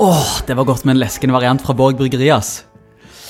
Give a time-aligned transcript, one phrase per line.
[0.00, 2.64] Åh, det var godt med en leskende variant fra Borg bryggeri, ass.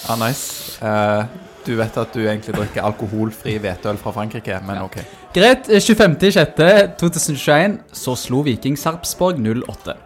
[0.07, 0.79] Ja, nice.
[0.79, 1.25] Eh,
[1.66, 5.03] du vet at du egentlig drikker alkoholfri hvetøl fra Frankrike, men ok.
[5.35, 5.67] Greit.
[5.67, 9.98] 25.06.2021 så slo Viking Sarpsborg 08.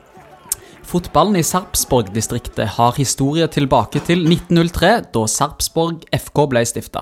[0.88, 7.00] Fotballen i Sarpsborg-distriktet har historie tilbake til 1903, da Sarpsborg FK ble stifta.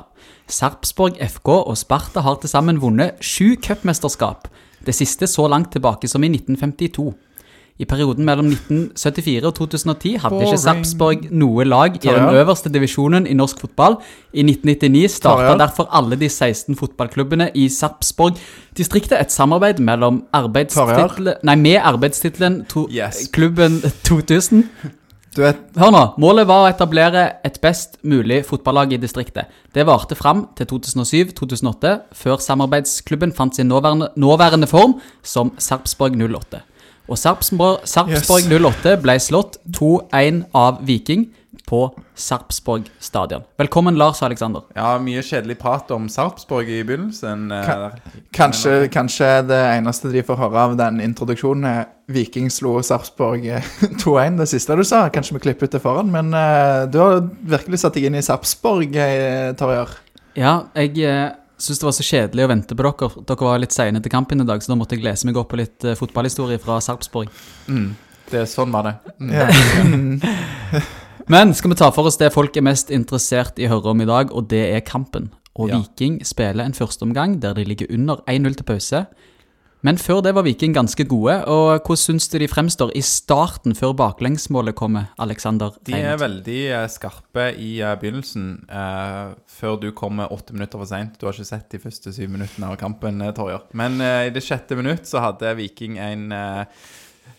[0.51, 4.51] Sarpsborg FK og Sparta har til sammen vunnet sju cupmesterskap,
[4.83, 7.15] det siste så langt tilbake som i 1952.
[7.81, 10.61] I perioden mellom 1974 og 2010 hadde ikke Boring.
[10.61, 13.97] Sarpsborg noe lag i den øverste divisjonen i norsk fotball.
[14.33, 19.81] I 1999 starta derfor alle de 16 fotballklubbene i Sarpsborg-distriktet et samarbeid
[21.43, 23.29] Nei, med arbeidstittelen to, Yes.
[23.33, 24.67] Klubben 2000.
[25.33, 26.01] Du vet, Hør nå.
[26.21, 29.49] Målet var å etablere et best mulig fotballag i distriktet.
[29.73, 36.61] Det varte fram til 2007-2008, før samarbeidsklubben fant sin nåværende, nåværende form som Sarpsborg 08.
[37.13, 41.27] Og Sarpsborg, Sarpsborg 08 ble slått 2-1 av Viking
[41.69, 41.83] på
[42.19, 43.43] Sarpsborg stadion.
[43.61, 44.63] Velkommen, Lars og Alexander.
[44.77, 47.51] Ja, mye kjedelig prat om Sarpsborg i begynnelsen.
[47.53, 47.99] eh, Ka- der.
[48.33, 53.61] kanskje, kanskje det eneste de får høre av den introduksjonen, er Viking slo Sarpsborg eh,
[54.05, 54.39] 2-1.
[54.39, 55.09] Det siste du sa.
[55.13, 58.25] Kanskje vi klipper ut det foran, men eh, du har virkelig satt deg inn i
[58.25, 58.93] Sarpsborg,
[59.61, 59.87] Tarjei.
[60.41, 60.97] Ja, jeg
[61.63, 63.11] syns det var så kjedelig å vente på dere.
[63.29, 65.53] Dere var litt seine til kampen i dag, så da måtte jeg lese meg opp
[65.53, 67.31] på litt eh, fotballhistorie fra Sarpsborg.
[67.71, 67.93] Mm,
[68.33, 68.95] det, sånn var det.
[69.23, 69.33] Mm.
[69.37, 70.83] Ja.
[71.33, 74.03] Men skal vi ta for oss det folk er mest interessert i å høre om
[74.03, 75.31] i dag, og det er kampen.
[75.55, 75.79] Og Ja.
[75.79, 79.05] Viking spiller en førsteomgang der de ligger under 1-0 til pause.
[79.83, 83.75] Men før det var Viking ganske gode, og hvordan syns du de fremstår i starten
[83.75, 89.89] før baklengsmålet kommer, Alexander De er veldig eh, skarpe i eh, begynnelsen, eh, før du
[89.91, 91.19] kommer åtte minutter for seint.
[91.19, 93.67] Du har ikke sett de første syv minuttene av kampen, eh, Torjer.
[93.75, 96.87] Men eh, i det sjette minutt så hadde Viking en eh,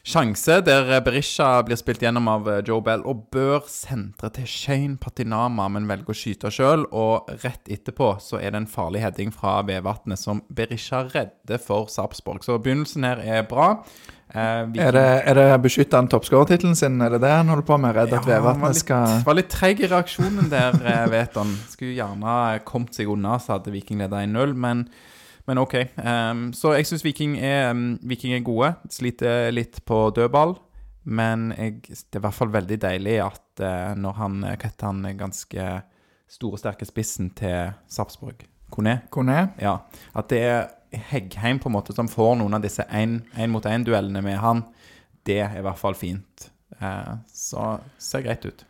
[0.04, 4.98] sjanse der Berisha blir spilt gjennom av eh, Joe Bell og bør sentre til Shane
[5.00, 6.84] Patinama, men velger å skyte sjøl.
[6.92, 11.88] Og rett etterpå så er det en farlig heading fra Vevatnet som Berisha redder for
[11.92, 12.44] Sarpsborg.
[12.44, 13.70] Så begynnelsen her er bra.
[14.34, 17.00] Eh, Er det, er det beskytta han toppskårertittelen sin?
[17.06, 17.96] Er det det han holder på med?
[17.96, 21.56] Redd at Ja, var Vevatnet skal var litt treig i reaksjonen der, eh, vet han.
[21.72, 24.88] Skulle gjerne kommet seg unna, så hadde Viking leda 1-0, men,
[25.50, 25.76] men OK.
[25.98, 28.74] Um, så jeg syns Viking, um, Viking er gode.
[28.92, 30.56] Sliter litt på dødball.
[31.04, 34.88] Men jeg, det er i hvert fall veldig deilig at uh, når han Hva heter
[34.88, 35.68] han ganske
[36.32, 38.46] store, sterke spissen til Sarpsborg?
[38.74, 39.02] Kone?
[39.14, 39.50] Kone?
[39.62, 39.82] Ja.
[40.16, 40.64] At det er
[41.12, 44.64] Heggheim på en måte som får noen av disse én-mot-én-duellene med han.
[45.26, 46.48] Det er i hvert fall fint.
[46.80, 48.64] Uh, så ser greit ut.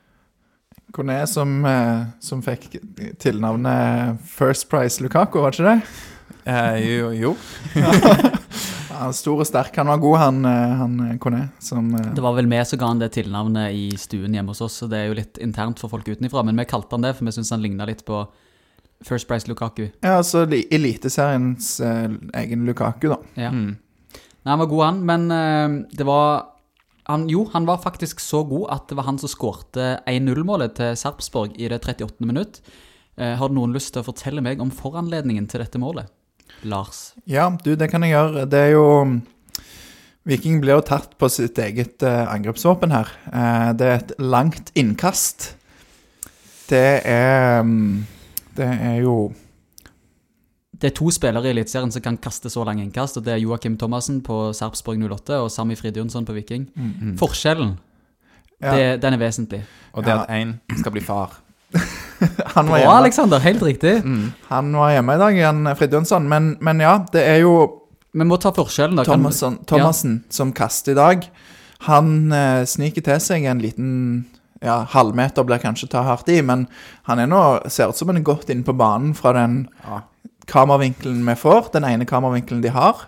[0.94, 2.68] Kone som, eh, som fikk
[3.18, 6.13] tilnavnet First Price Lukaku, var det ikke det?
[6.46, 7.36] Eh, jo, jo.
[8.94, 9.76] Han stor og sterk.
[9.80, 11.40] Han var god, han, eh, han eh, Kone.
[11.64, 14.62] Som eh, Det var vel vi som ga han det tilnavnet i stuen hjemme hos
[14.62, 17.16] oss, så det er jo litt internt for folk utenfra, men vi kalte han det,
[17.18, 18.22] for vi syns han ligna litt på
[19.04, 19.88] First Price Lukaku.
[20.06, 22.06] Ja, altså li- Eliteseriens eh,
[22.44, 23.18] egen Lukaku, da.
[23.36, 23.50] Ja.
[23.52, 23.74] Mm.
[24.14, 26.50] Nei, han var god, han, men eh, det var
[27.10, 30.94] han, Jo, han var faktisk så god at det var han som skårte 1-0-målet til
[31.02, 32.22] Sarpsborg i det 38.
[32.30, 32.62] minutt.
[33.18, 36.08] Eh, har noen lyst til å fortelle meg om foranledningen til dette målet?
[36.64, 37.14] Lars.
[37.28, 38.46] Ja, du, det kan jeg gjøre.
[38.50, 38.86] Det er jo
[40.24, 43.10] Viking blir jo tatt på sitt eget eh, angrepsvåpen her.
[43.28, 45.50] Eh, det er et langt innkast.
[46.70, 48.06] Det er mm,
[48.56, 49.34] Det er jo
[50.80, 53.42] Det er to spillere i Eliteserien som kan kaste så lang innkast, og det er
[53.44, 56.70] Joakim Thomassen på Sarpsborg 08 og Sami Fridjonsson på Viking.
[56.76, 57.18] Mm.
[57.20, 57.76] Forskjellen,
[58.62, 59.62] ja, det, den er vesentlig.
[59.94, 60.24] Og det Ja.
[60.24, 61.40] at én skal bli far.
[62.56, 63.42] han, var Bra, hjemme, Alexander.
[63.44, 63.96] Helt riktig.
[64.04, 64.28] Mm.
[64.50, 66.28] han var hjemme i dag, Jan Fridjonsson.
[66.30, 67.56] Men, men ja, det er jo
[68.14, 69.08] Vi må ta forskjellen, da.
[69.08, 70.36] Thomasen Thomassen, ja.
[70.38, 71.28] som kaster i dag.
[71.88, 73.92] Han eh, sniker til seg en liten
[74.64, 76.68] ja, halvmeter blir kanskje ta hardt i, men
[77.10, 80.04] han er nå, ser ut som han er godt inne på banen fra den Ja.
[80.48, 83.08] kameravinkelen vi får, den ene kameravinkelen de har.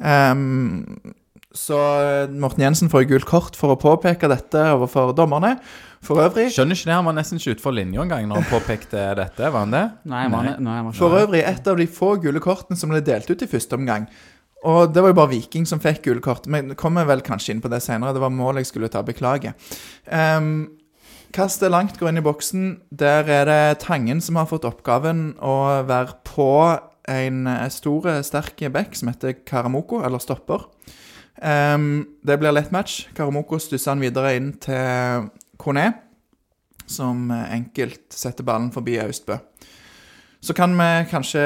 [0.00, 0.86] Um,
[1.54, 5.56] så eh, Morten Jensen får gult kort for å påpeke dette overfor dommerne.
[6.00, 9.02] For øvrig, Skjønner ikke det, han var nesten ikke utenfor linja engang når han påpekte
[9.18, 9.50] dette.
[9.52, 9.84] Var han det?
[10.08, 13.02] Nei, jeg Var, nei, jeg for øvrig et av de få gule kortene som ble
[13.04, 14.08] delt ut i første omgang.
[14.68, 16.48] Og det var jo bare Viking som fikk gule kort.
[16.48, 18.14] Men kommer vel kanskje inn på det senere.
[18.16, 19.04] Det var mål jeg skulle ta.
[19.04, 19.56] Beklager.
[20.08, 20.76] Um,
[21.30, 22.64] Kastet langt, går inn i boksen.
[22.90, 26.50] Der er det Tangen som har fått oppgaven å være på
[27.10, 30.66] en stor, sterk back som heter Karamoko, eller stopper.
[31.40, 33.06] Um, det blir lett match.
[33.16, 35.30] Karamoko stusser han videre inn til
[35.60, 35.86] Kone,
[36.90, 39.36] som enkelt setter ballen forbi Austbø.
[40.40, 41.42] Så kan vi kanskje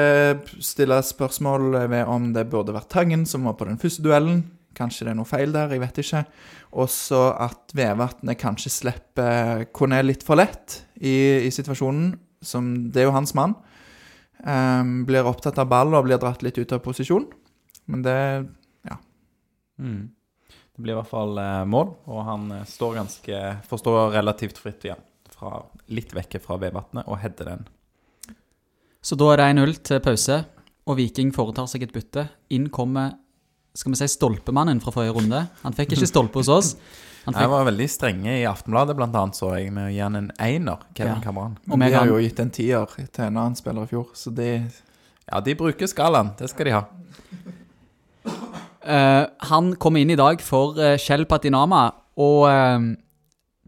[0.63, 4.45] stille spørsmål ved om det burde vært Tangen som var på den første duellen.
[4.75, 6.23] Kanskje det er noe feil der, jeg vet ikke.
[6.79, 12.13] Også at Vevatnet kanskje slipper Kone litt for lett i, i situasjonen.
[12.45, 13.57] Som, det er jo hans mann.
[14.45, 17.27] Um, blir opptatt av ball og blir dratt litt ut av posisjon.
[17.91, 18.19] Men det
[19.79, 20.14] Mm.
[20.75, 24.83] Det blir i hvert fall eh, mål, og han eh, står ganske forstår relativt fritt
[24.87, 25.03] igjen.
[25.35, 25.61] Fra,
[25.91, 27.65] litt vekke fra Vevatnet og header den.
[29.03, 30.37] Så da er det 1-0 til pause,
[30.85, 32.27] og Viking foretar seg et bytte.
[32.55, 33.15] Inn kommer
[33.75, 35.41] skal vi si stolpemannen fra forrige runde.
[35.65, 36.69] Han fikk ikke stolpe hos oss.
[37.25, 39.99] Han Jeg fikk, var veldig strenge i Aftenbladet, blant annet, så jeg, med å gi
[40.03, 41.23] han en einer, Kevin Ja.
[41.23, 41.57] Kamran.
[41.67, 44.31] og vi har han, jo gitt en tier til en annen spiller i fjor, så
[44.35, 44.49] de
[45.25, 46.35] Ja, de bruker skalaen.
[46.37, 46.83] Det skal de ha.
[48.85, 51.87] Eh, han kom inn i dag for uh, Patinama,
[52.21, 52.93] og uh,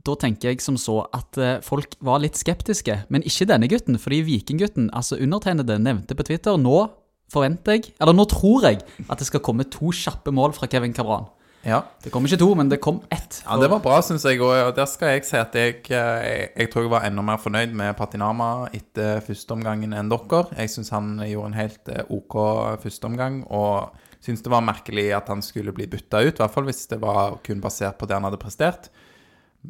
[0.07, 1.35] da tenker jeg som så at
[1.65, 3.01] folk var litt skeptiske.
[3.09, 6.85] Men ikke denne gutten, fordi Vikinggutten, altså undertegnede, nevnte på Twitter Nå
[7.27, 10.95] forventer jeg, eller nå tror jeg, at det skal komme to kjappe mål fra Kevin
[10.95, 11.27] Cabran.
[11.67, 11.81] Ja.
[12.03, 13.41] Det kom ikke to, men det kom ett.
[13.43, 14.39] Ja, Det var bra, syns jeg.
[14.41, 17.73] Og der skal jeg si at jeg, jeg, jeg tror jeg var enda mer fornøyd
[17.75, 20.45] med Patinama etter førsteomgangen enn dere.
[20.55, 22.37] Jeg syns han gjorde en helt OK
[22.83, 23.91] førsteomgang, og
[24.27, 26.35] syns det var merkelig at han skulle bli bytta ut.
[26.35, 28.91] I hvert fall hvis det var kun basert på det han hadde prestert.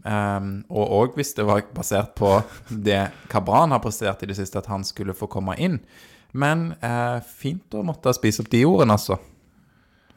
[0.04, 2.36] Um, og òg hvis det var basert på
[2.70, 5.80] det Kabran har prestert i det siste, at han skulle få komme inn.
[6.38, 9.18] Men uh, fint å måtte spise opp de ordene, altså.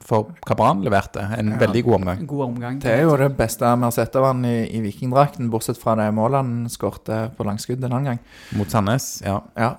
[0.04, 2.22] For Kabran leverte en veldig god omgang.
[2.28, 2.78] God omgang.
[2.82, 5.94] Det er jo det beste vi har sett av han i, i vikingdrakten, bortsett fra
[6.00, 8.22] det målet han skårte på langskudd en annen gang.
[8.58, 9.38] Mot Sandnes, ja.
[9.60, 9.74] Ja.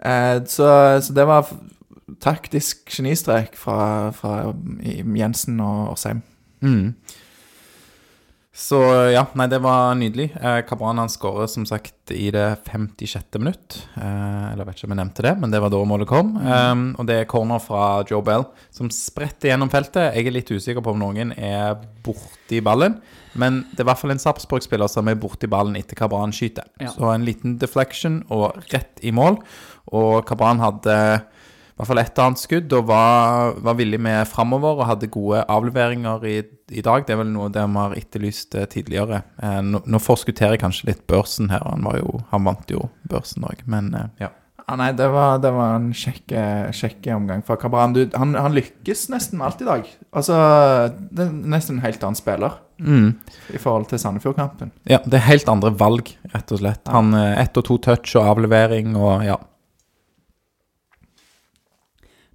[0.00, 0.68] Uh, så,
[1.04, 1.52] så det var
[2.22, 6.22] taktisk genistrek fra, fra Jensen og Årsheim.
[6.64, 6.92] Mm.
[8.56, 8.78] Så
[9.12, 10.30] ja, nei, det var nydelig.
[10.40, 13.36] Eh, Kabran han skårer som sagt i det 56.
[13.36, 13.76] minutt.
[14.00, 16.30] Eh, eller jeg vet ikke om jeg nevnte det, men det var da målet kom.
[16.40, 20.16] Um, og det er corner fra Joe Bell som spretter gjennom feltet.
[20.16, 21.76] Jeg er litt usikker på om noen er
[22.06, 22.96] borti ballen,
[23.36, 26.64] men det er i hvert fall en Sarpsborg-spiller som er borti ballen etter Kabran skyter.
[26.80, 26.94] Ja.
[26.96, 29.36] Så en liten deflection og rett i mål.
[29.92, 30.96] Og Kabran hadde
[31.76, 36.24] hvert fall ett annet skudd og var, var villig med framover og hadde gode avleveringer
[36.24, 36.36] i,
[36.72, 37.04] i dag.
[37.04, 39.22] Det er vel noe det vi har etterlyst eh, tidligere.
[39.42, 41.62] Eh, nå, nå forskutterer jeg kanskje litt børsen her.
[41.68, 44.32] Han, var jo, han vant jo børsen òg, men eh, ja.
[44.66, 46.40] Ah, nei, det var, det var en kjekke,
[46.74, 47.92] kjekke omgang for Kabran.
[47.94, 49.84] Du, han, han lykkes nesten med alt i dag.
[50.10, 50.38] Altså,
[51.14, 53.14] det er nesten en helt annen spiller Mm.
[53.56, 54.68] i forhold til Sandefjord-kampen.
[54.84, 54.98] ja.
[55.06, 56.82] Det er helt andre valg, rett og slett.
[56.92, 59.38] Han eh, Ett og to touch og avlevering og ja.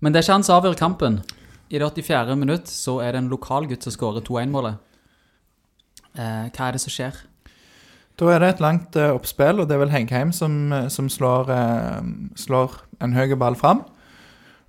[0.01, 1.19] Men det er ikke han som avgjør kampen.
[1.71, 2.35] I det 84.
[2.35, 4.79] minutt så er det en lokal gutt som skårer 2-1-målet.
[6.17, 7.21] Eh, hva er det som skjer?
[8.19, 11.07] Da er det et langt eh, oppspill, og det er vel Hengheim som, eh, som
[11.09, 12.01] slår, eh,
[12.37, 13.85] slår en høy ball fram.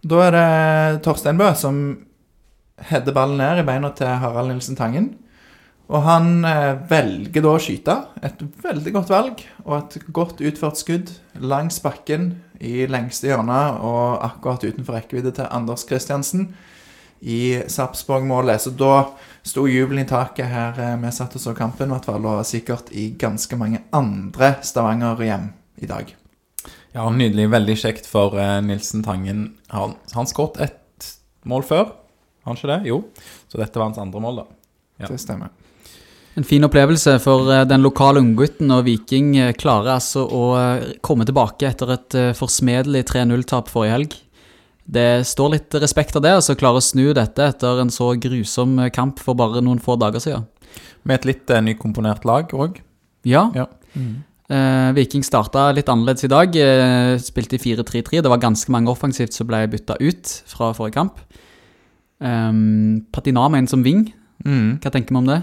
[0.05, 1.83] Da er det Torstein Bø som
[2.83, 5.13] header ballen ned i beina til Harald Nilsen Tangen.
[5.91, 7.97] Og han eh, velger da å skyte.
[8.25, 11.11] Et veldig godt valg, og et godt utført skudd
[11.43, 16.53] langs bakken i lengste hjørne og akkurat utenfor rekkevidde til Anders Kristiansen
[17.23, 18.63] i Sarpsborg-målet.
[18.63, 19.09] Så da
[19.47, 22.47] sto jubelen i taket her eh, vi satt og så kampen, i hvert fall, og
[22.49, 25.51] sikkert i ganske mange andre Stavanger-hjem
[25.83, 26.15] i dag.
[26.95, 27.51] ja, Nydelig.
[27.53, 29.53] Veldig kjekt for eh, Nilsen Tangen.
[29.75, 31.11] Han, han skåret ett
[31.45, 31.93] mål før,
[32.43, 32.81] har han ikke det?
[32.91, 33.03] Jo.
[33.51, 34.47] Så dette var hans andre mål, da.
[35.03, 35.11] Ja.
[35.11, 35.51] Det stemmer.
[36.33, 40.87] En fin opplevelse for eh, den lokale unggutten, og Viking eh, klarer altså å eh,
[41.05, 44.17] komme tilbake etter et forsmedelig 3-0-tap forrige helg.
[44.93, 48.81] Det står litt respekt av det, altså klare å snu dette etter en så grusom
[48.97, 50.49] kamp for bare noen få dager siden.
[51.05, 52.83] Med et litt nykomponert lag òg.
[53.29, 53.69] Ja, Ja.
[53.93, 54.23] Mm.
[54.97, 56.57] Viking starta litt annerledes i dag.
[57.25, 58.19] Spilte i 4-3-3.
[58.21, 61.23] Det var ganske mange offensivt som ble bytta ut fra forrige kamp.
[62.21, 64.11] Um, Patinama inn som wing.
[64.45, 64.83] Mm.
[64.83, 65.39] Hva tenker vi om det?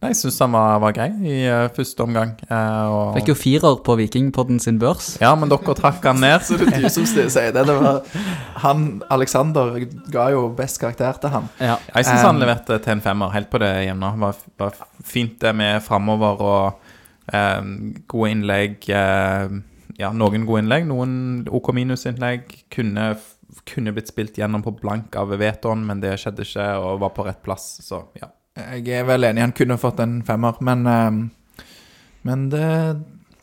[0.00, 2.30] Nei, Jeg syns han var, var grei i uh, første omgang.
[2.48, 3.00] Uh, og...
[3.18, 5.10] Fikk jo firer på Vikingpodden sin børs.
[5.20, 6.40] Ja, men dere trakk han ned.
[6.46, 7.66] Så det er du som sier det.
[7.68, 7.98] det var,
[8.64, 9.76] han, Alexander
[10.08, 11.50] ga jo best karakter til han.
[11.60, 11.76] Ja.
[11.92, 14.14] Jeg syns Um, han leverte til en femmer, helt på det jevne.
[14.24, 16.88] Var, var fint det med framover og
[17.36, 17.60] eh,
[18.08, 18.88] gode innlegg.
[18.88, 19.60] eh,
[20.00, 21.14] ja, noen gode innlegg, noen
[21.44, 22.48] OK minus-innlegg.
[22.72, 23.12] Kunne,
[23.68, 27.28] kunne blitt spilt gjennom på blank av Veton, men det skjedde ikke, og var på
[27.28, 28.32] rett plass, så ja.
[28.56, 31.64] Jeg er vel enig, han kunne fått en femmer, men eh,
[32.26, 32.66] Men det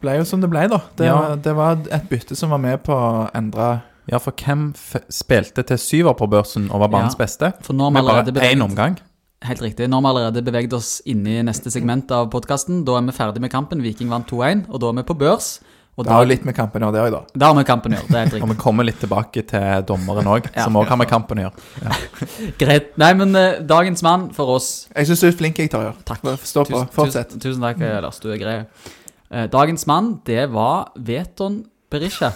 [0.04, 0.82] ble jo som det ble, da.
[1.00, 1.36] Det, Ja.
[1.36, 5.64] det var et bytte som var med på å endre Ja, for hvem f spilte
[5.68, 7.54] til syver på børsen og var banens Ja, beste?
[7.66, 8.98] For nå har vi Med bare én omgang?
[9.44, 12.84] helt riktig, nå har vi allerede beveget oss inn i neste segment av podkasten.
[12.86, 13.82] Da er vi ferdig med kampen.
[13.84, 15.60] Viking vant 2-1, og da er vi på børs.
[15.98, 17.40] Og Det har jo litt med kampen å gjøre, det òg, da.
[17.42, 18.08] det har med kampen å gjøre.
[18.14, 20.64] Det er helt Og vi kommer litt tilbake til dommeren òg, Ja.
[20.68, 21.98] som òg har med kampen å gjøre.
[22.62, 22.92] Greit.
[23.02, 25.96] Nei, men eh, dagens mann for oss Jeg syns du er flink, jeg, Tarjei.
[26.06, 26.22] Takk.
[26.46, 26.76] Stå på.
[26.84, 27.34] Tusen- Fortsett.
[27.34, 28.20] Tusen, tusen takk, Lars.
[28.22, 28.56] Du er grei.
[29.34, 32.30] Eh, dagens mann, det var Veton Berisha.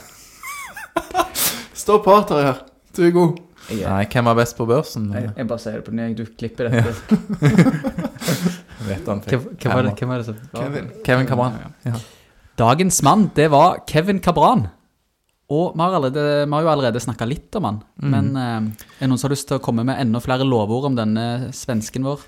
[1.83, 2.55] Stå på, Tarjei.
[2.97, 3.37] Du er god.
[3.71, 5.05] Nei, hvem var best på børsen?
[5.13, 6.09] jeg, bare sier det på ny.
[6.17, 7.19] Du klipper dette.
[8.89, 10.89] Vet han Hvem, hvem, var det, hvem var det som Kevin.
[11.05, 11.59] Kevin Cabran.
[11.85, 12.01] Ja, ja.
[12.61, 14.67] Dagens mann, det var Kevin Cabran.
[15.51, 17.79] Og vi har, allerede, vi har jo allerede snakka litt om han.
[17.97, 20.99] Men eh, er noen som har lyst til å komme med enda flere lovord om
[20.99, 22.21] denne svensken vår?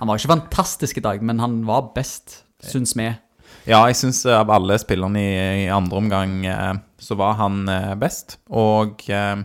[0.00, 3.10] Han var ikke fantastisk i dag, men han var best, syns vi.
[3.68, 7.92] Ja, jeg syns av alle spillerne i, i andre omgang eh, så var han eh,
[8.00, 8.38] best.
[8.48, 9.44] Og eh,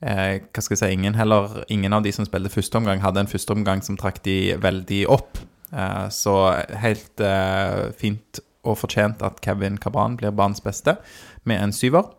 [0.00, 3.26] eh, hva skal jeg si, ingen, heller, ingen av de som spilte første omgang, hadde
[3.26, 5.36] en første omgang som trakk de veldig opp.
[5.70, 6.38] Eh, så
[6.80, 10.96] helt eh, fint og fortjent at Kevin Cabran blir banens beste,
[11.44, 12.10] med en syver.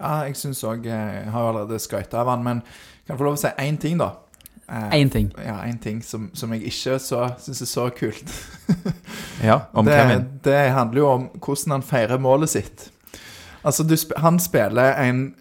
[0.00, 2.60] Ja, jeg syns òg Jeg har allerede skryta av han, men
[3.06, 4.10] kan jeg få lov å si én ting, da?
[4.68, 5.28] Eh, Én ting.
[5.38, 8.32] Ja, én ting som, som jeg ikke syns er så kult.
[9.42, 10.26] Ja, om det, Kevin.
[10.44, 12.90] det handler jo om hvordan han feirer målet sitt.
[13.64, 15.34] Altså, du, han spiller en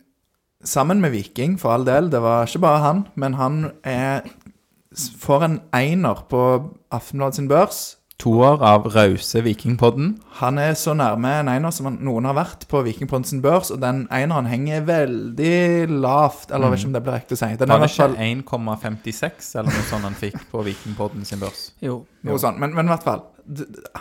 [0.63, 2.11] Sammen med Viking, for all del.
[2.11, 4.21] Det var ikke bare han, men han er
[5.17, 6.41] får en einer på
[6.93, 7.79] Aftenbladet sin børs.
[8.21, 10.11] Toer av rause Vikingpodden.
[10.37, 13.79] Han er så nærme en einer som noen har vært på Vikingpodden sin børs, og
[13.81, 16.51] den eineren henger veldig lavt.
[16.51, 17.49] Eller jeg vet ikke om det blir riktig å si.
[17.57, 21.41] Den Var det ikke fall ikke 1,56 eller noe sånt han fikk på Vikingpodden sin
[21.41, 21.71] børs?
[21.87, 22.03] Jo.
[22.27, 22.61] Noe sånt.
[22.61, 23.25] Men, men i hvert fall.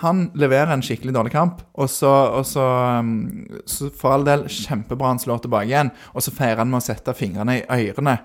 [0.02, 2.66] Han leverer en skikkelig dårlig kamp, og så, og så,
[3.00, 6.82] um, så for all del kjempebra han slår tilbake igjen, og så feirer han med
[6.82, 8.18] å sette fingrene i ørene.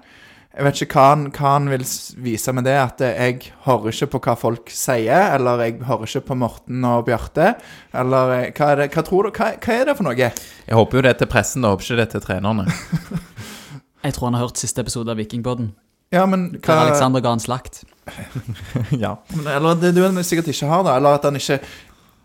[0.55, 1.83] Jeg vet ikke hva han, hva han vil
[2.23, 6.21] vise med det, at jeg hører ikke på hva folk sier, eller jeg hører ikke
[6.29, 7.49] på Morten og Bjarte,
[7.91, 10.15] eller eh, hva er det, hva tror du, hva, hva er det for noe?
[10.15, 11.73] Jeg håper jo det er til pressen, da.
[11.75, 12.67] Håper ikke det er til trenerne.
[14.05, 15.73] Jeg tror han har hørt siste episode av Vikingpodden.
[16.13, 17.81] Ja, men Der Alexander ga en slakt.
[19.03, 19.15] ja.
[19.33, 20.95] Men- Eller det du sikkert ikke har, da.
[20.99, 21.57] Eller at han ikke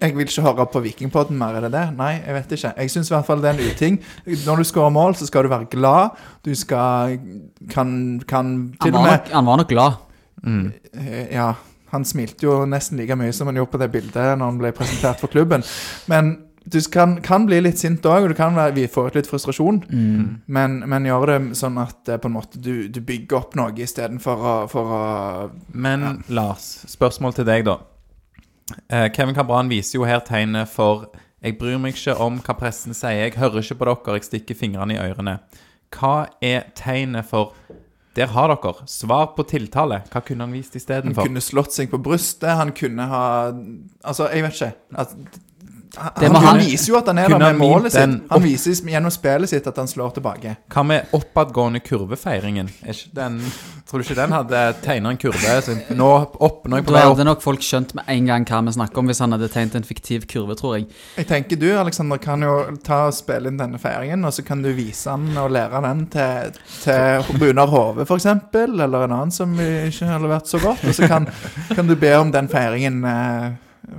[0.01, 1.85] Jeg vil ikke høre på Vikingpodden mer, er det det?
[1.99, 2.73] Nei, jeg vet ikke.
[2.81, 3.99] Jeg syns i hvert fall det er en uting.
[4.47, 6.17] Når du skårer mål, så skal du være glad.
[6.45, 7.19] Du skal
[7.71, 9.99] Kan, kan Han til og var, med nok, han var nok glad.
[10.43, 10.73] Mm.
[10.95, 11.53] Eh, Ja,
[11.91, 14.71] han smilte jo nesten like mye som han gjorde på det bildet når han ble
[14.73, 15.65] presentert for klubben.
[16.09, 16.37] Men
[16.71, 19.29] du kan, kan bli litt sint òg, og du kan være, vi får ut litt
[19.31, 19.83] frustrasjon.
[19.91, 20.25] Mm.
[20.47, 23.73] Men, men gjør det sånn at eh, på en måte du, du bygger opp noe
[23.77, 25.05] istedenfor å, for å
[25.73, 27.79] Men Lars, spørsmål til deg, da.
[28.89, 31.11] Eh, Kevin Cabran viser jo her tegnet for
[31.43, 34.59] Jeg bryr meg ikke om hva pressen sier, jeg hører ikke på dere, jeg stikker
[34.59, 35.39] fingrene i ørene.
[35.95, 37.55] Hva er tegnet for
[38.17, 38.87] Der har dere.
[38.91, 40.03] Svar på tiltale.
[40.11, 43.53] Hva kunne han vist Han kunne slått seg på brystet, han kunne ha
[44.05, 44.73] Altså, jeg vet ikke.
[44.99, 45.15] At,
[45.97, 48.21] han, Det han, han- viser jo at han er der med målet sitt.
[48.31, 50.57] Han viser gjennom spillet sitt at han slår tilbake.
[50.71, 52.69] Hva med oppadgående kurvefeiringen?
[52.85, 53.39] Er ikke den,
[53.91, 55.57] tror du ikke den hadde tegna en kurve?
[55.67, 57.17] Så nå opp, nå er jeg på Da vei opp.
[57.17, 59.75] hadde nok folk skjønt med en gang hva vi snakker om, hvis han hadde tegnet
[59.81, 60.87] en fiktiv kurve, tror jeg.
[61.17, 62.55] Jeg tenker du, Alexander, kan jo
[62.87, 66.07] ta og spille inn denne feiringen, og så kan du vise han og lære den
[66.13, 66.55] til,
[66.85, 70.85] til Runar Hove, f.eks., eller en annen som ikke har levert så godt.
[70.87, 71.27] Og så kan,
[71.75, 73.51] kan du be om den feiringen eh,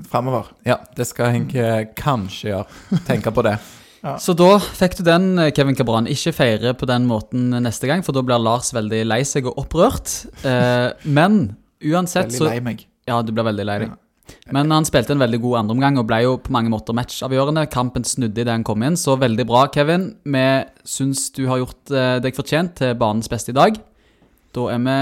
[0.09, 0.51] framover.
[0.67, 2.99] Ja, det skal jeg eh, kanskje gjøre.
[3.07, 3.57] Tenke på det.
[4.23, 6.09] Så da fikk du den, eh, Kevin Cabran.
[6.09, 9.59] Ikke feire på den måten neste gang, for da blir Lars veldig lei seg og
[9.61, 10.13] opprørt.
[10.47, 11.43] Eh, men
[11.81, 12.87] uansett Veldig lei meg.
[13.09, 13.99] Ja, du blir veldig lei deg.
[14.55, 17.65] Men han spilte en veldig god andreomgang og ble jo på mange måter matchavgjørende.
[17.71, 20.11] Kampen snudde idet han kom inn, så veldig bra, Kevin.
[20.23, 20.45] Vi
[20.87, 23.77] syns du har gjort eh, deg fortjent til banens beste i dag.
[24.55, 24.97] Da er vi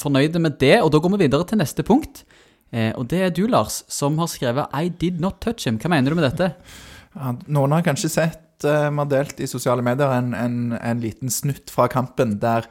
[0.00, 2.24] fornøyde med det, og da går vi videre til neste punkt.
[2.74, 5.78] Eh, og det er du, Lars, som har skrevet 'I did not touch him'.
[5.78, 6.54] Hva mener du med dette?
[7.14, 11.00] Ja, noen har kanskje sett uh, Vi har delt i sosiale medier en, en, en
[11.00, 12.66] liten snutt fra kampen der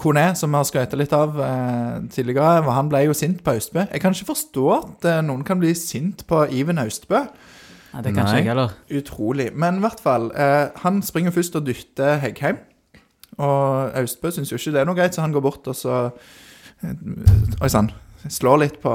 [0.00, 3.84] Kone, som vi har skrøt litt av eh, tidligere, han ble jo sint på Austbø.
[3.84, 7.20] Jeg kan ikke forstå at eh, noen kan bli sint på Iven Austbø.
[7.90, 8.72] Nei, det kan ikke jeg heller.
[8.96, 9.50] Utrolig.
[9.52, 12.62] Men i hvert fall, eh, han springer først og dytter Heggheim.
[13.40, 15.98] Og Austbø syns jo ikke det er noe greit, så han går bort og så
[16.80, 16.96] eh,
[17.60, 17.92] Oi sann.
[18.28, 18.92] Slår litt på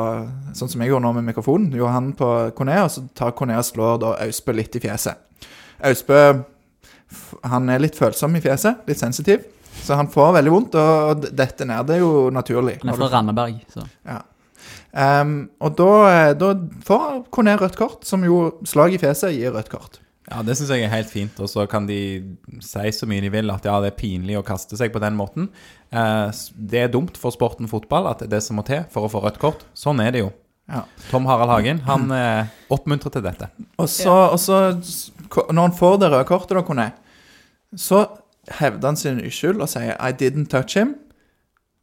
[0.55, 1.71] Sånn som jeg gjorde nå med mikrofonen.
[1.75, 5.47] Johan han på Kone, og så tar Kone og slår da Austbø litt i fjeset.
[5.85, 6.21] Austbø
[7.45, 9.43] han er litt følsom i fjeset, litt sensitiv.
[9.75, 12.79] Så han får veldig vondt, og dette ned det er jo naturlig.
[12.83, 14.21] Han er fra Randaberg, så ja.
[14.95, 15.89] Um, og da,
[16.39, 16.53] da
[16.87, 19.99] får Kone rødt kort, som jo slag i fjeset gir rødt kort.
[20.25, 21.37] Ja, det syns jeg er helt fint.
[21.43, 21.99] Og så kan de
[22.63, 25.17] si så mye de vil at ja, det er pinlig å kaste seg på den
[25.17, 25.51] måten.
[25.93, 29.05] Eh, det er dumt for sporten fotball at det er det som må til for
[29.05, 29.65] å få rødt kort.
[29.77, 30.31] Sånn er det jo.
[30.71, 30.81] Ja.
[31.11, 33.51] Tom Harald Hagen han eh, oppmuntrer til dette.
[33.77, 34.61] Og så, og så
[35.53, 36.87] når han får det røde kortet, da, Kone,
[37.77, 38.05] så
[38.59, 40.95] hevder han sin uskyld og sier 'I didn't touch him'.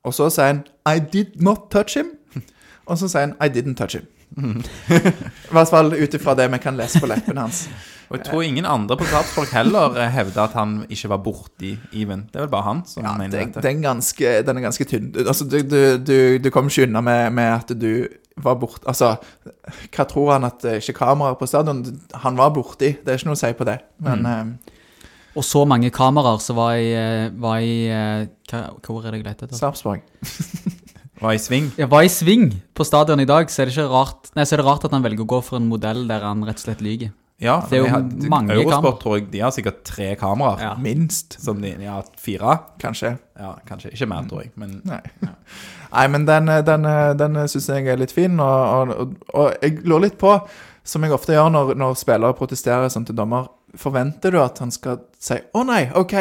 [0.02, 2.16] Og så sier han 'I did not touch him'.
[2.90, 4.10] Og så sier han 'I didn't touch him'.
[5.50, 7.68] I hvert fall ut ifra det vi kan lese på leppene hans.
[8.12, 12.26] Og jeg tror ingen andre på Sarpsborg heller hevda at han ikke var borti Even.
[12.28, 15.14] Det er vel bare han som Ja, mener det, den, ganske, den er ganske tynn.
[15.24, 18.04] Altså, du, du, du, du kom ikke unna med, med at du
[18.42, 19.14] var borte Altså,
[19.92, 21.82] hva tror han at det er ikke kameraer på stadion?
[22.24, 23.78] Han var borti, det er ikke noe å si på det.
[24.04, 24.44] Men eh,
[25.40, 29.22] Og så mange kameraer som var i, eh, var i eh, hva, Hvor er det
[29.22, 29.56] jeg leter etter?
[29.56, 30.04] Sarpsborg
[31.22, 31.68] Var i sving.
[31.78, 34.56] Ja, var i sving på stadion i dag, så er det ikke rart Nei, så
[34.56, 36.64] er det rart at han velger å gå for en modell der han rett og
[36.66, 37.12] slett lyver.
[37.42, 40.14] Ja, for Det er jo de har- mange Eurosport tror jeg de har sikkert tre
[40.16, 40.60] kameraer.
[40.62, 40.74] Ja.
[40.78, 42.58] minst, Som de har fire.
[42.78, 43.18] kanskje.
[43.38, 43.90] Ja, kanskje.
[43.92, 44.52] Ikke mer, tror jeg.
[44.56, 45.00] Men Nei.
[45.92, 46.82] Nei, men den, den,
[47.18, 50.30] den syns jeg er litt fin, og, og, og jeg lurer litt på,
[50.84, 54.70] som jeg ofte gjør når, når spillere protesterer sånn til dommer, forventer du at han
[54.70, 56.14] skal si 'Å nei, OK,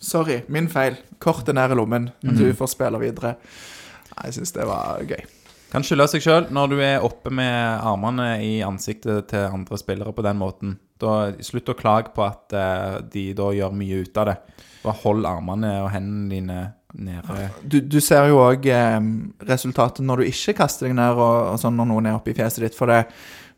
[0.00, 0.96] sorry, min feil.
[1.18, 2.10] Kortet ned i lommen.
[2.22, 3.36] Du får spille videre'.
[4.16, 5.24] Nei, Jeg syns det var gøy.
[5.70, 10.14] Kan skylde seg sjøl når du er oppe med armene i ansiktet til andre spillere
[10.14, 10.74] på den måten.
[11.00, 14.36] Da, slutt å klage på at uh, de da gjør mye ut av det.
[14.82, 16.60] Bare hold armene og hendene dine
[16.94, 17.48] nede.
[17.62, 18.96] Du, du ser jo òg eh,
[19.46, 22.36] resultatet når du ikke kaster deg ned og, og sånn når noen er oppe i
[22.36, 22.78] fjeset ditt.
[22.78, 23.04] For det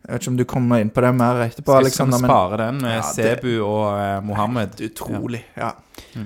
[0.02, 2.30] Jeg vet ikke om du kommer inn på det mer etterpå, Skal, Alexander, vi men
[2.32, 4.80] spare den med Ja, det- Sebu og eh, Mohammed?
[4.82, 5.42] utrolig.
[5.56, 5.68] Ja.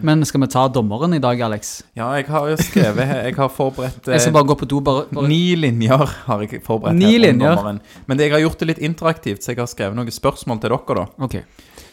[0.03, 1.83] Men skal vi ta dommeren i dag, Alex?
[1.95, 4.81] Ja, jeg har jo skrevet Jeg har forberedt eh, Jeg skal bare gå på do.
[4.81, 5.29] Bare, bare.
[5.29, 7.55] Ni linjer har jeg forberedt Ni her linjer?
[7.55, 7.81] dommeren.
[8.07, 10.71] Men det, jeg har gjort det litt interaktivt, så jeg har skrevet noen spørsmål til
[10.73, 11.07] dere, da.
[11.29, 11.43] Okay.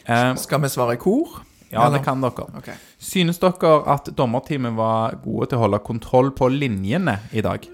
[0.08, 1.42] Eh, Skal vi svare i kor?
[1.72, 1.98] ja, Eller?
[2.00, 2.48] det kan dere.
[2.62, 2.74] Okay.
[3.02, 7.68] Synes dere at dommerteamet var gode til å holde kontroll på linjene i dag?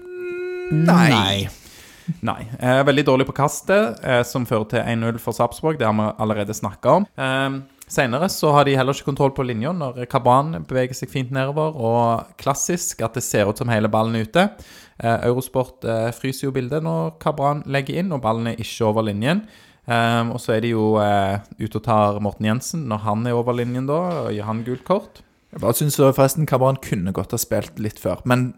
[0.72, 1.08] Nei.
[1.10, 1.48] Nei.
[2.58, 5.78] Eh, veldig dårlig på kastet, eh, som fører til 1-0 for Sarpsborg.
[5.78, 7.06] Det har vi allerede snakka om.
[7.16, 11.32] Eh, Senere så har de heller ikke kontroll på linja når Kaban beveger seg fint
[11.34, 11.74] nedover.
[11.74, 14.44] Og klassisk at det ser ut som hele ballen er ute.
[15.00, 19.08] Eh, Eurosport eh, fryser jo bildet når Kabran legger inn, og ballen er ikke over
[19.08, 19.42] linjen.
[19.90, 23.38] Eh, og så er de jo eh, ute og tar Morten Jensen når han er
[23.38, 25.24] over linjen, da, og gir han gult kort.
[25.50, 28.52] Jeg bare syns forresten Kabran kunne godt ha spilt litt før, men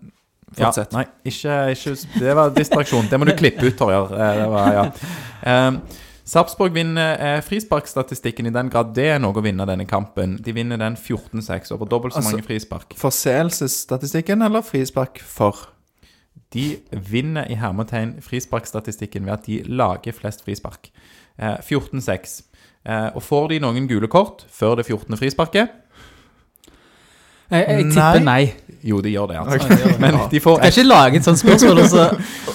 [0.57, 0.93] fortsett.
[0.93, 3.09] Ja, nei, ikke, ikke Det var distraksjon.
[3.11, 4.12] Det må du klippe ut, Torjar.
[4.12, 4.43] Eh,
[4.77, 4.87] ja.
[5.43, 6.01] Eh,
[6.33, 10.37] Sarpsborg vinner eh, frisparkstatistikken i den grad det er noe å vinne denne kampen.
[10.43, 12.95] De vinner den 14-6 over dobbelt så Altså- mange frispark.
[12.97, 15.57] Forseelsesstatistikken eller frispark for?
[16.53, 16.77] De
[17.11, 20.91] vinner i hermetegn frisparkstatistikken ved at de lager flest frispark.
[21.38, 22.43] Eh, 14-6.
[22.87, 25.17] Eh, og får de noen gule kort før det 14.
[25.17, 25.71] frisparket?
[27.53, 28.43] Jeg, jeg tipper nei.
[28.83, 29.97] Jo, de gjør det, altså.
[30.03, 32.07] Men de får Skal ikke lage et sånt spørsmål, og så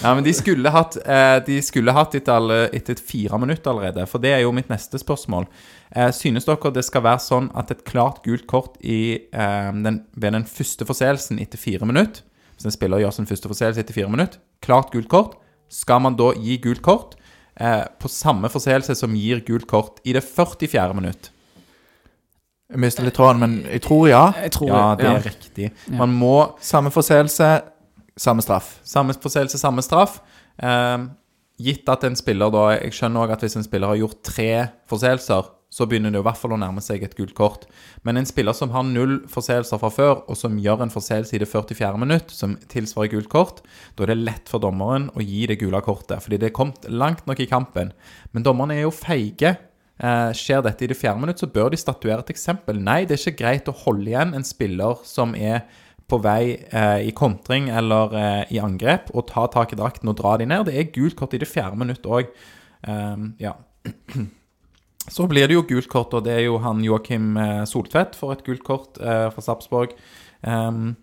[0.01, 4.03] Ja, men de skulle hatt, eh, de skulle hatt etter, alle, etter fire minutter allerede.
[4.11, 5.47] For det er jo mitt neste spørsmål.
[5.95, 10.01] Eh, synes dere det skal være sånn at et klart gult kort i, eh, den,
[10.19, 12.25] ved den første forseelsen etter fire minutter
[12.57, 15.37] Hvis en spiller gjør sin første forseelse etter fire minutter, klart gult kort,
[15.69, 17.15] skal man da gi gult kort
[17.61, 20.93] eh, på samme forseelse som gir gult kort i det 44.
[20.97, 21.29] minutt?
[22.67, 24.23] Jeg mister litt tråden, men jeg tror ja.
[24.43, 25.69] Jeg tror Ja, det er riktig.
[25.87, 25.97] Ja.
[26.01, 27.61] Man må Samme forseelse,
[28.19, 28.79] samme straff.
[28.83, 30.19] Samme forseelse, samme straff.
[30.59, 31.05] Eh,
[31.63, 34.49] gitt at en spiller da Jeg skjønner også at hvis en spiller har gjort tre
[34.89, 37.65] forseelser, så begynner det i hvert fall å nærme seg et gult kort.
[38.07, 41.41] Men en spiller som har null forseelser fra før, og som gjør en forseelse i
[41.43, 41.99] det 44.
[41.99, 43.59] minutt, som tilsvarer gult kort,
[43.95, 46.23] da er det lett for dommeren å gi det gule kortet.
[46.23, 47.91] Fordi det er kommet langt nok i kampen.
[48.31, 49.57] Men dommerne er jo feige.
[49.97, 52.79] Eh, skjer dette i det fjerde minutt, så bør de statuere et eksempel.
[52.83, 55.65] Nei, det er ikke greit å holde igjen en spiller som er
[56.07, 60.19] på vei eh, i kontring eller eh, i angrep, og ta tak i drakten og
[60.21, 60.69] dra de ned.
[60.69, 62.31] Det er gult kort i det fjerde minutt òg.
[63.41, 63.57] ja.
[65.07, 68.33] Så blir det jo gult kort, og det er jo han Joakim eh, Soltvedt får
[68.33, 69.95] et gult kort eh, fra Sarpsborg.
[70.43, 70.97] Ehm,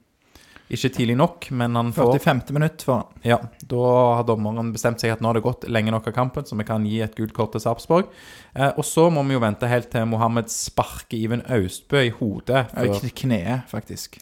[0.76, 2.42] ikke tidlig nok, men han får 45.
[2.56, 3.22] minutt for han.
[3.26, 3.38] ja,
[3.70, 3.86] da
[4.18, 6.66] har dommeren bestemt seg at nå har det gått lenge nok av kampen, så vi
[6.68, 8.10] kan gi et gult kort til Sarpsborg.
[8.54, 12.66] Eh, og så må vi jo vente helt til Mohammed sparker Iven Austbø i hodet.
[12.74, 14.20] Før, Kneet, faktisk.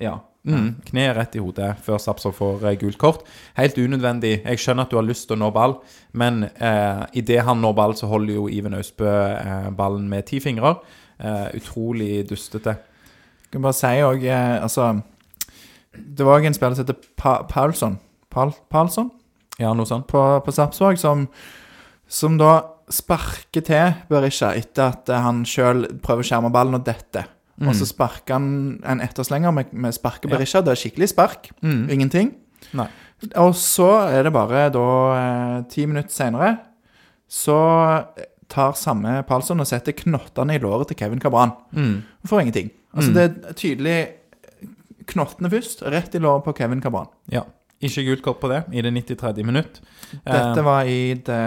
[0.00, 3.26] ja, mm, kneet rett i hodet før Sarpsborg får eh, gult kort.
[3.58, 4.38] Helt unødvendig.
[4.44, 5.78] Jeg skjønner at du har lyst til å nå ball,
[6.12, 10.40] men eh, idet han når ball, så holder jo Iven Austbø eh, ballen med ti
[10.44, 10.76] fingre.
[11.18, 12.76] Eh, utrolig dustete.
[13.48, 14.84] Jeg kan bare si òg eh, Altså
[15.94, 17.98] Det var òg en spiller som heter pa Paulson.
[18.30, 19.10] Paul Paulson
[19.58, 20.06] Ja, noe sånt.
[20.06, 21.28] på, på Sarpsborg, som,
[22.06, 22.60] som da
[22.92, 27.26] sparker til Berisha etter at han sjøl prøver å skjerme ballen og detter.
[27.58, 30.36] Og så sparker han en etterslenger med, med sparker Ja.
[30.36, 30.60] Berisha.
[30.62, 31.48] Det er skikkelig spark.
[31.60, 31.88] Mm.
[31.90, 32.30] Ingenting.
[32.78, 32.86] Nei.
[33.34, 34.84] Og så er det bare da
[35.18, 36.52] eh, ti minutter seinere
[37.26, 37.56] Så
[38.48, 41.50] tar samme Palsson og setter knottene i låret til Kevin Cabran.
[41.74, 41.96] Mm.
[42.24, 42.70] For ingenting.
[42.94, 43.96] Altså, det er tydelig
[45.08, 47.08] knottene først, rett i låret på Kevin Cabran.
[47.32, 47.44] Ja.
[47.80, 49.44] Ikke gult kort på det i det 93.
[49.46, 49.80] minutt.
[50.24, 51.42] Dette Eh, var i det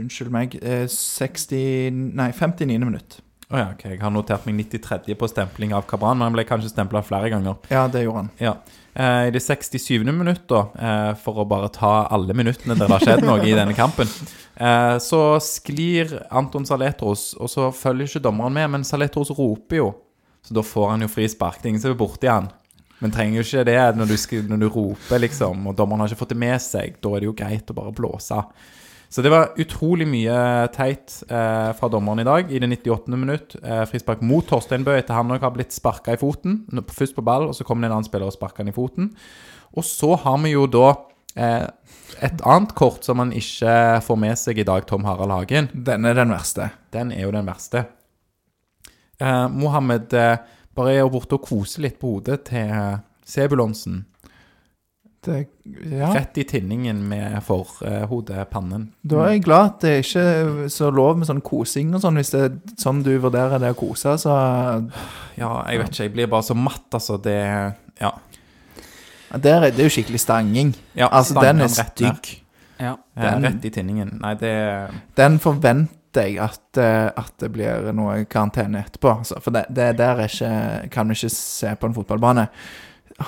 [0.00, 0.56] Unnskyld meg.
[0.62, 2.78] eh, 60 Nei, 59.
[2.84, 3.20] minutt.
[3.52, 3.82] Å ja, ok.
[3.90, 5.14] Jeg har notert meg 93.
[5.18, 7.56] på stempling av Cabran, men han ble kanskje stempla flere ganger.
[7.70, 8.30] Ja, det gjorde han.
[8.40, 8.54] Ja.
[8.94, 10.04] Eh, I det 67.
[10.12, 13.52] minutt, da, eh, for å bare ta alle minuttene der det har skjedd noe i
[13.56, 14.08] denne kampen,
[14.56, 19.94] eh, så sklir Anton Saletros, og så følger ikke dommeren med, men Saletros roper jo.
[20.42, 21.60] Så da får han jo frispark.
[21.60, 22.50] Det er ingen som er borti han.
[23.02, 26.12] Men trenger jo ikke det når du, skal, når du roper, liksom, og dommeren har
[26.12, 27.00] ikke fått det med seg.
[27.02, 28.38] Da er det jo greit å bare blåse.
[29.12, 30.36] Så det var utrolig mye
[30.72, 33.10] teit eh, fra dommeren i dag i det 98.
[33.12, 33.56] minutt.
[33.60, 36.62] Eh, frispark mot Torstein Bø etter han òg har blitt sparka i foten.
[36.88, 39.10] Først på ball, og så kommer det en annen spiller og sparker han i foten.
[39.76, 40.86] Og så har vi jo da
[41.36, 41.66] eh,
[42.24, 45.68] et annet kort som man ikke får med seg i dag, Tom Harald Hagen.
[45.74, 46.70] Den er den verste.
[46.94, 47.84] Den er jo den verste.
[49.20, 50.36] Eh, Mohammed eh,
[50.74, 52.96] bare er borte og koser litt på hodet til eh,
[53.28, 54.04] Sebulonsen.
[55.22, 55.36] Det,
[55.86, 56.08] ja.
[56.16, 58.88] Rett i tinningen med forhodet, pannen.
[59.06, 62.18] Da er jeg glad at det ikke er så lov med sånn kosing og sånn.
[62.18, 64.34] Hvis det er sånn du vurderer det å kose, så
[65.38, 66.02] Ja, jeg vet ikke.
[66.08, 67.20] Jeg blir bare så matt, altså.
[67.22, 67.38] Det
[68.02, 68.10] Ja.
[69.32, 70.74] Der, det, er, det er jo skikkelig stanging.
[70.98, 72.32] ja Altså, den er stygg.
[72.82, 72.96] Ja.
[73.16, 74.18] Eh, Den- rett i tinningen.
[74.20, 75.86] Nei, det Den forventer
[76.20, 79.12] jeg at, eh, at det blir noe karantene etterpå.
[79.40, 82.48] For det, det der er ikke, kan vi ikke se på en fotballbane.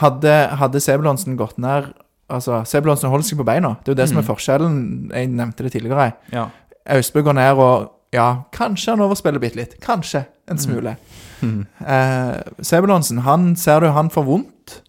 [0.01, 1.93] Hadde, hadde Sebulonsen gått ned
[2.33, 3.75] Altså, Sebulonsen holder seg på beina.
[3.85, 4.29] Det er jo det som er Mm.
[4.31, 4.77] forskjellen.
[5.13, 6.13] Jeg nevnte det tidligere.
[6.33, 6.47] Ja.
[6.87, 9.81] Austbø går ned og Ja, kanskje han overspiller bitte litt.
[9.81, 10.97] Kanskje en smule.
[11.43, 11.67] Mhm.
[11.85, 14.81] Eh, Sebulonsen, han ser du han får vondt,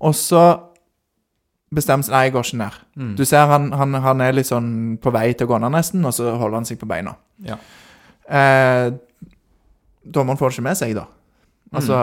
[0.00, 0.60] og så
[1.74, 2.78] bestemmer seg Nei, jeg går ikke ned.
[2.98, 3.12] Mm.
[3.18, 6.04] Du ser han, han, han er litt sånn på vei til å gå ned nesten,
[6.08, 7.14] og så holder han seg på beina.
[7.46, 7.56] Ja.
[8.30, 8.90] Eh,
[10.04, 11.06] dommeren får det ikke med seg, da.
[11.76, 11.98] Altså,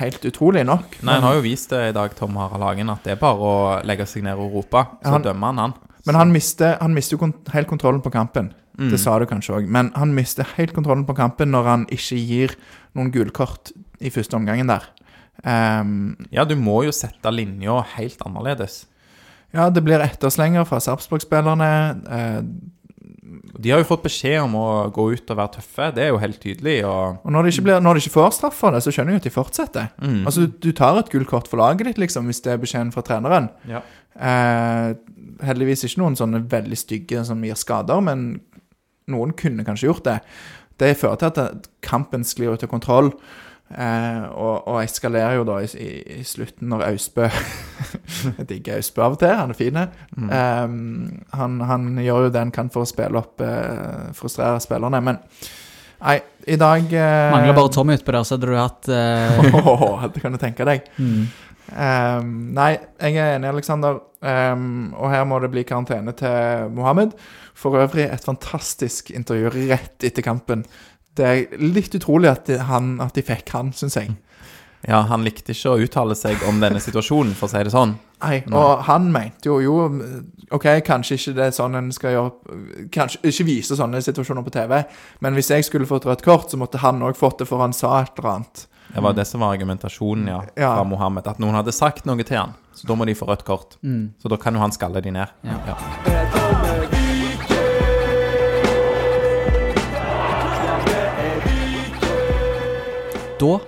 [0.00, 0.96] helt utrolig nok.
[1.06, 3.50] Nei, han har jo vist det i dag, Tom Harald Hagen, at det er bare
[3.50, 3.56] å
[3.86, 4.86] legge seg ned og rope.
[5.04, 5.74] Så Han- dømmer han han.
[6.06, 8.52] Men han mister, han mister jo kon helt kontrollen på kampen.
[8.78, 8.90] Mm.
[8.92, 9.66] Det sa du kanskje òg.
[9.68, 12.54] Men han mister helt kontrollen på kampen når han ikke gir
[12.94, 14.84] noen gulkort i første omgangen der.
[15.46, 18.86] Ehm, Ja, du må jo sette linja helt annerledes.
[19.54, 21.70] ja, det blir etterslenger fra Sarpsborg-spillerne.
[22.06, 22.42] Uh,
[23.58, 26.18] De har jo fått beskjed om å gå ut og være tøffe, det er jo
[26.20, 26.84] helt tydelig.
[26.84, 29.22] Og og når de, blir, når de ikke får straff for det, så skjønner jeg
[29.22, 29.86] at de fortsetter.
[30.02, 30.26] Mm.
[30.26, 33.48] Altså, Du tar et gullkort for laget ditt, liksom, hvis det er beskjeden fra treneren.
[33.68, 33.80] ja.
[34.16, 34.94] Uh,
[35.44, 38.40] heldigvis ikke noen sånne veldig stygge som gir skader, men
[39.12, 40.20] noen kunne kanskje gjort det.
[40.80, 43.12] Det fører til at kampen sklir ut av kontroll,
[43.70, 47.28] eh, og, og eskalerer jo da i, i, i slutten når Austbø
[48.38, 49.78] Jeg digger Austbø av og til, han er fin.
[50.16, 50.32] Mm.
[50.40, 55.02] Eh, han, han gjør jo det han kan for å spille opp eh, Frustrere spillerne,
[55.04, 55.22] men
[55.96, 60.20] Nei, i dag eh, Mangler bare Tommy utpå der, så hadde du hatt eh, det
[60.20, 60.88] kan du tenke deg.
[61.00, 61.26] mm.
[61.74, 64.00] Ehm, nei, jeg er enig, Aleksander.
[64.26, 67.16] Ehm, og her må det bli karantene til Mohammed.
[67.56, 70.66] For øvrig et fantastisk intervju rett etter kampen.
[71.16, 74.10] Det er litt utrolig at de, han, at de fikk han, syns jeg.
[74.86, 77.96] ja, han likte ikke å uttale seg om denne situasjonen, for å si det sånn.
[78.22, 78.56] Nei, Nei.
[78.60, 79.74] og han mente jo jo
[80.54, 84.52] OK, kanskje ikke det er sånn en skal gjøre Kanskje ikke vise sånne situasjoner på
[84.54, 84.76] TV,
[85.20, 87.74] men hvis jeg skulle fått rødt kort, så måtte han òg fått det, for han
[87.76, 88.66] sa et eller annet.
[88.94, 90.70] Det var det som var argumentasjonen ja, Ja.
[90.78, 91.26] fra Mohammed.
[91.26, 93.76] At noen hadde sagt noe til han, så da må de få rødt kort.
[93.82, 94.12] Mm.
[94.22, 95.26] Så da kan jo han skalle de ned.
[95.42, 95.58] Ja.
[95.66, 96.45] Ja.
[103.46, 103.58] Da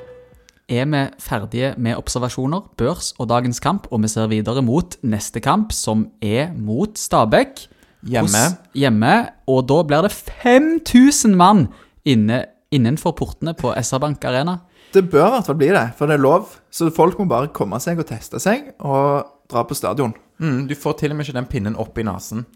[0.68, 5.40] er vi ferdige med observasjoner, børs og dagens kamp, og vi ser videre mot neste
[5.40, 7.66] kamp, som er mot Stabæk.
[8.08, 8.28] Hjemme.
[8.28, 11.68] Hos- hjemme, og da blir det 5000 mann
[12.04, 14.58] inne, innenfor portene på SR Bank Arena.
[14.92, 16.48] Det bør i hvert fall bli det, for det er lov.
[16.70, 20.14] Så folk må bare komme seg og teste seg, og dra på stadion.
[20.38, 22.46] Mm, du får til og med ikke den pinnen opp i nesen.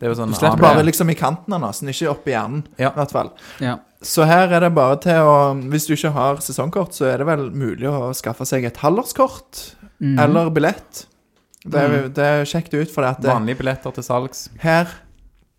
[0.00, 2.64] Er sånn Du slipper Bare liksom i kanten av nesen, ikke opp i hjernen.
[2.78, 2.90] Ja.
[2.90, 3.30] i hvert fall.
[3.60, 3.78] Ja.
[4.00, 5.34] Så her er det bare til å
[5.68, 9.60] Hvis du ikke har sesongkort, så er det vel mulig å skaffe seg et halvårskort
[10.00, 10.16] mm.
[10.24, 11.04] eller billett.
[11.60, 14.48] Det er, det er kjekt ut, for det at det, Vanlige billetter til salgs.
[14.62, 14.88] her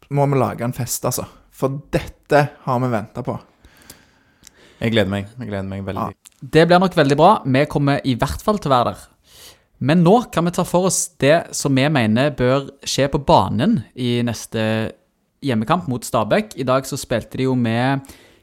[0.09, 1.27] må vi lage en fest, altså.
[1.53, 3.35] For dette har vi venta på.
[4.81, 5.29] Jeg gleder meg.
[5.37, 6.07] Jeg gleder meg veldig.
[6.41, 7.31] Det blir nok veldig bra.
[7.45, 9.03] Vi kommer i hvert fall til å være der.
[9.81, 13.79] Men nå kan vi ta for oss det som vi mener bør skje på banen
[13.93, 14.63] i neste
[15.45, 16.55] hjemmekamp mot Stabæk.
[16.57, 18.01] I dag så spilte de jo med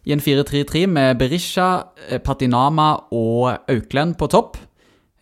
[0.09, 1.69] i en 4-3-3 med Berisha,
[2.09, 4.57] eh, Patinama og Auklend på topp.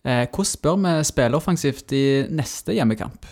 [0.07, 3.27] Eh, hvordan bør vi spille offensivt i neste hjemmekamp?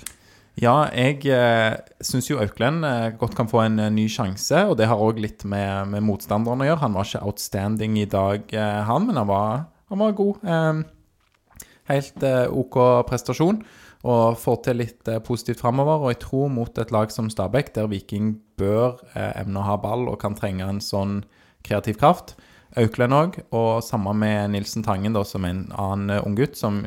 [0.59, 4.89] Ja, jeg eh, syns jo Auklend eh, godt kan få en ny sjanse, og det
[4.91, 6.81] har òg litt med, med motstanderen å gjøre.
[6.83, 10.43] Han var ikke outstanding i dag, han, men han var, han var god.
[10.43, 13.63] Eh, helt OK prestasjon,
[14.05, 16.03] og får til litt positivt framover.
[16.03, 19.77] Og jeg tror mot et lag som Stabæk, der Viking bør eh, evne å ha
[19.81, 21.23] ball og kan trenge en sånn
[21.65, 22.35] kreativ kraft.
[22.75, 26.83] Auklend òg, og sammen med Nilsen Tangen, da, som er en annen eh, unggutt, som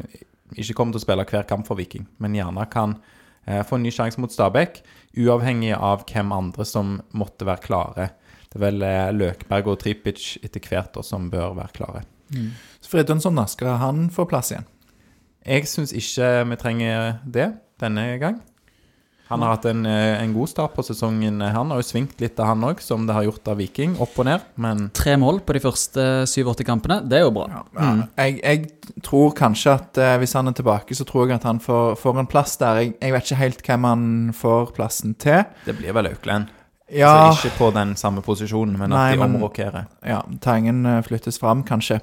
[0.57, 2.97] ikke kommer til å spille hver kamp for Viking, men gjerne kan
[3.47, 4.83] eh, få en ny sjanse mot Stabæk,
[5.19, 8.11] uavhengig av hvem andre som måtte være klare.
[8.49, 12.05] Det er vel eh, Løkberg og Tripic etter hvert da, som bør være klare.
[12.81, 14.69] Så Fridtjonsson, skal han få plass igjen?
[15.49, 17.49] Jeg syns ikke vi trenger det
[17.81, 18.43] denne gang.
[19.29, 21.41] Han har hatt en, eh, en god start på sesongen.
[21.41, 23.97] Han har jo svingt litt av han òg, som det har gjort av Viking.
[24.01, 27.03] Opp og ned, men Tre mål på de første syv-åtte kampene.
[27.09, 27.49] Det er jo bra.
[27.77, 27.91] Ja,
[28.25, 31.61] jeg, jeg tror kanskje at eh, hvis han er tilbake, så tror jeg at han
[31.61, 32.83] får, får en plass der.
[32.83, 35.45] Jeg, jeg vet ikke helt hvem han får plassen til.
[35.67, 36.55] det blir vel Auklend.
[36.89, 39.85] Ja, Altså ikke på den samme posisjonen, men at de omrokerer.
[40.09, 42.01] ja Tangen eh, flyttes fram, kanskje.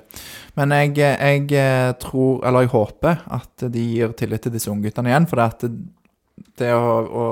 [0.56, 5.10] Men jeg, jeg eh, tror, eller jeg håper, at de gir tillit til disse ungguttene
[5.10, 5.26] igjen.
[5.26, 5.66] For det, at
[6.60, 7.26] det, å, å,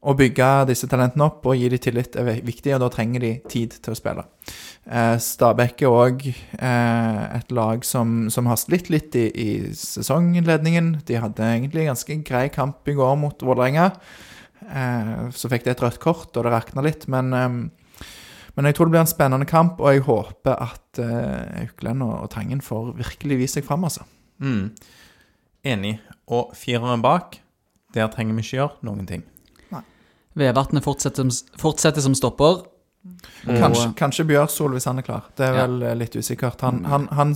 [0.00, 3.32] å bygge disse talentene opp og gi dem tillit er viktig, og da trenger de
[3.50, 4.24] tid til å spille.
[4.88, 10.94] Eh, Stabæk er òg eh, et lag som, som har slitt litt i, i sesongledningen.
[11.08, 13.90] De hadde egentlig en ganske grei kamp i går mot Vålerenga.
[14.68, 17.60] Eh, så fikk de et rødt kort, og det rakna litt, men eh,
[18.58, 22.24] men jeg tror det blir en spennende kamp, og jeg håper at uh, Auklend og
[22.32, 24.02] Tangen får virkelig vist seg fram, altså.
[24.42, 24.72] Mm.
[25.62, 25.92] Enig.
[26.26, 27.38] Og fireren bak,
[27.98, 29.26] der trenger vi ikke gjøre noen ting.
[30.38, 31.26] Vevatnet fortsetter,
[31.58, 32.60] fortsetter som stopper.
[32.62, 35.24] Og- Kanskje, kanskje Bjørsol hvis han er klar.
[35.38, 35.94] Det er vel ja.
[35.98, 36.60] litt usikkert.
[36.66, 37.32] Han, han, han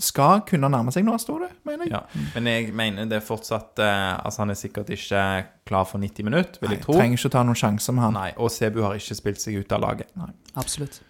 [0.00, 1.92] skal kunne nærme seg nå, står det, mener jeg.
[1.92, 2.24] Ja.
[2.36, 5.22] Men jeg mener det er fortsatt eh, Altså, han er sikkert ikke
[5.68, 6.96] klar for 90 minutter, vil Nei, jeg tro.
[6.96, 8.16] trenger ikke å ta noen sjanser med han.
[8.16, 10.12] Nei, og Sebu har ikke spilt seg ut av laget.
[10.60, 11.00] Absolutt.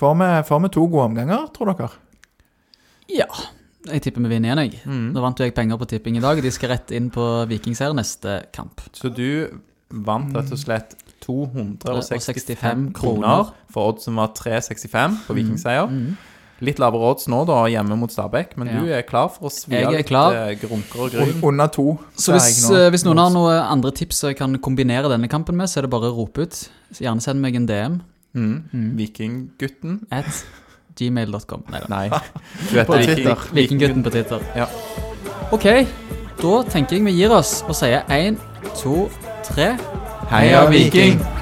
[0.00, 1.90] Får vi, får vi to gode omganger, tror dere?
[3.10, 3.26] Ja.
[3.88, 4.80] Jeg tipper vi vinner igjen, jeg.
[4.84, 5.12] Mm.
[5.14, 7.94] Nå vant jo jeg penger på tipping i dag, de skal rett inn på Vikingseier
[7.96, 8.80] neste kamp.
[8.92, 9.48] Så du
[9.90, 13.52] vant rett og slett 265 kroner.
[13.70, 15.86] for odds som var 365 på Vikingseier.
[15.88, 16.16] Mm.
[16.60, 18.80] Litt lavere odds nå, da, hjemme mot Stabæk, men Ja.
[18.80, 21.42] du er klar for å svi av litt eh, grunker og gryn?
[21.42, 21.98] under to.
[22.16, 25.56] Så hvis, jeg eh, hvis noen har noen andre tips jeg kan kombinere denne kampen
[25.56, 26.68] med, så er det bare å rope ut.
[27.00, 28.00] Gjerne send meg en DM
[28.32, 28.62] Mm.
[28.72, 28.96] Mm.
[28.96, 30.06] Vikinggutten?
[30.12, 30.44] at
[31.00, 31.64] gmail.com.
[31.72, 31.82] Nei.
[31.88, 32.04] Nei.
[32.70, 33.48] Du heter På Twitter.
[33.56, 34.46] Vikinggutten på Twitter.
[34.56, 34.68] Ja.
[35.50, 35.66] Ok,
[36.40, 38.38] da tenker jeg vi gir oss og sier én,
[38.78, 39.08] to,
[39.50, 39.74] tre.
[40.30, 41.39] Heia Viking!